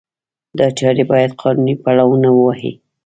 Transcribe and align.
دا 0.57 0.67
چارې 0.79 1.03
باید 1.11 1.31
قانوني 1.41 1.75
پړاونه 1.83 2.29
ووهي. 2.33 2.71